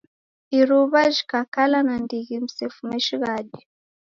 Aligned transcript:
Iruw'a 0.59 1.01
jhikakala 1.13 1.77
nandighi 1.87 2.35
msefume 2.45 2.97
shighadi. 3.05 3.59